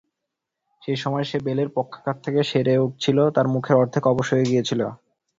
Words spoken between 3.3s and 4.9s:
তার মুখের অর্ধেক অবশ হয়ে গিয়েছিল।